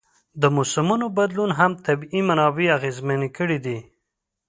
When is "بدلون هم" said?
1.17-1.71